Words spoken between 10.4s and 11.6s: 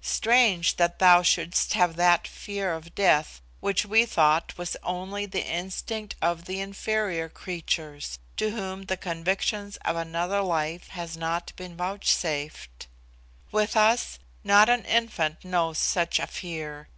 life has not